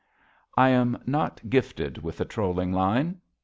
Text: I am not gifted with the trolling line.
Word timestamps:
I 0.57 0.69
am 0.69 0.97
not 1.05 1.47
gifted 1.47 1.99
with 1.99 2.17
the 2.17 2.25
trolling 2.25 2.73
line. 2.73 3.21